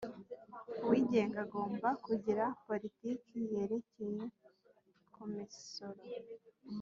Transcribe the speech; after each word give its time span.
uwigenga 0.83 1.37
agomba 1.45 1.89
kugira 2.05 2.43
politiki 2.67 3.37
yerekeye 3.53 4.23
ku 5.13 5.21
misoro 5.33 6.01